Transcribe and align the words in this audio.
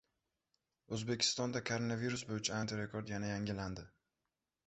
O‘zbekistonda 0.95 1.61
koronavirus 1.71 2.23
bo‘yicha 2.31 2.55
antirekord 2.61 3.13
yana 3.13 3.29
yangilandi 3.33 3.85